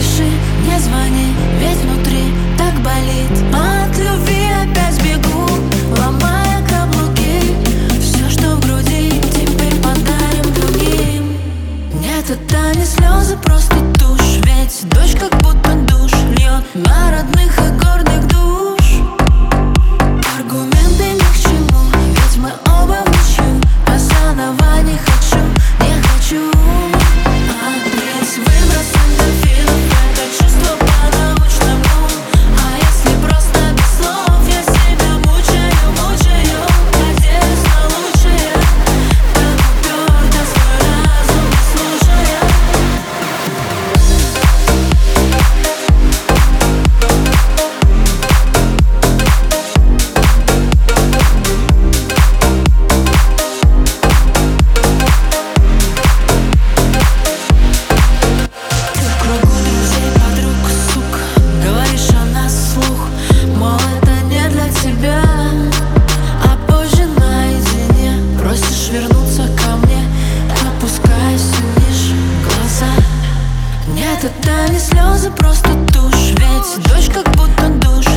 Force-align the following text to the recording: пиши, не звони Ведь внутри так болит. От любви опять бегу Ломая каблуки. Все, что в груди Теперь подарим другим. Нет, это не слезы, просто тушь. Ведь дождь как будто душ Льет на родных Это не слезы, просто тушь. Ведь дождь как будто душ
пиши, 0.00 0.30
не 0.66 0.78
звони 0.80 1.34
Ведь 1.58 1.78
внутри 1.78 2.22
так 2.56 2.74
болит. 2.82 3.30
От 3.52 3.96
любви 3.98 4.48
опять 4.62 5.02
бегу 5.02 5.46
Ломая 5.98 6.64
каблуки. 6.68 7.54
Все, 8.00 8.28
что 8.30 8.56
в 8.56 8.60
груди 8.60 9.20
Теперь 9.32 9.74
подарим 9.82 10.52
другим. 10.54 11.36
Нет, 12.00 12.30
это 12.30 12.78
не 12.78 12.84
слезы, 12.84 13.36
просто 13.36 13.76
тушь. 13.98 14.40
Ведь 14.44 14.88
дождь 14.90 15.18
как 15.18 15.32
будто 15.42 15.74
душ 15.88 16.12
Льет 16.36 16.64
на 16.74 17.10
родных 17.10 17.39
Это 74.22 74.70
не 74.70 74.78
слезы, 74.78 75.30
просто 75.30 75.70
тушь. 75.94 76.34
Ведь 76.36 76.88
дождь 76.88 77.10
как 77.10 77.26
будто 77.36 77.68
душ 77.80 78.09